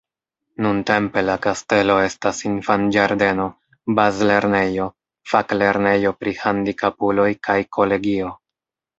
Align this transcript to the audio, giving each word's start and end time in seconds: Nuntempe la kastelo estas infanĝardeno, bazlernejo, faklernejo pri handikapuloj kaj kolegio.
Nuntempe 0.65 1.21
la 1.25 1.33
kastelo 1.41 1.97
estas 2.05 2.39
infanĝardeno, 2.47 3.45
bazlernejo, 3.99 4.87
faklernejo 5.33 6.13
pri 6.23 6.33
handikapuloj 6.39 7.27
kaj 7.49 7.59
kolegio. 7.79 8.33